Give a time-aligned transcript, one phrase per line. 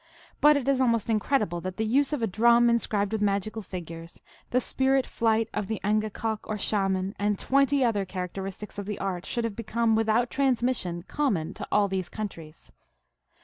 [0.39, 4.19] But it is almost incredible that the use of a drum inscribed with magical figures,
[4.49, 9.27] the spirit flight of the aiigakok or Shaman, and twenty other characteristics of the art
[9.27, 12.71] should have become, without transmission, common to all these countries.